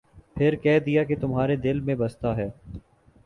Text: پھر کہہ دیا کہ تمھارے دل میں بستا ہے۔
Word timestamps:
پھر 0.35 0.55
کہہ 0.55 0.79
دیا 0.79 1.03
کہ 1.03 1.15
تمھارے 1.15 1.55
دل 1.55 1.79
میں 1.79 1.95
بستا 1.95 2.35
ہے۔ 2.37 2.47